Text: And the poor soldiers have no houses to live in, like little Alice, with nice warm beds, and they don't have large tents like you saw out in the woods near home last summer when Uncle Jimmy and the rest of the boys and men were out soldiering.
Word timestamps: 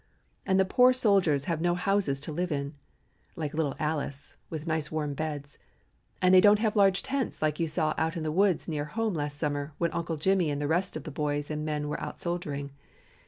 And 0.47 0.59
the 0.59 0.65
poor 0.65 0.93
soldiers 0.93 1.43
have 1.45 1.61
no 1.61 1.75
houses 1.75 2.19
to 2.21 2.31
live 2.31 2.51
in, 2.51 2.73
like 3.35 3.53
little 3.53 3.75
Alice, 3.77 4.35
with 4.49 4.65
nice 4.65 4.91
warm 4.91 5.13
beds, 5.13 5.59
and 6.23 6.33
they 6.33 6.41
don't 6.41 6.57
have 6.57 6.75
large 6.75 7.03
tents 7.03 7.39
like 7.39 7.59
you 7.59 7.67
saw 7.67 7.93
out 7.99 8.17
in 8.17 8.23
the 8.23 8.31
woods 8.31 8.67
near 8.67 8.85
home 8.85 9.13
last 9.13 9.37
summer 9.37 9.73
when 9.77 9.91
Uncle 9.91 10.17
Jimmy 10.17 10.49
and 10.49 10.59
the 10.59 10.65
rest 10.67 10.97
of 10.97 11.03
the 11.03 11.11
boys 11.11 11.51
and 11.51 11.63
men 11.63 11.87
were 11.87 12.01
out 12.01 12.19
soldiering. 12.19 12.71